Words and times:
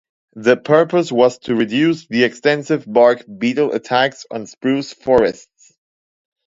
The 0.33 0.57
purpose 0.57 1.11
was 1.11 1.37
to 1.41 1.53
reduce 1.53 2.07
the 2.07 2.23
extensive 2.23 2.91
bark 2.91 3.23
beetle 3.37 3.71
attacks 3.73 4.25
on 4.31 4.47
spruce 4.47 4.93
forests. 4.93 5.73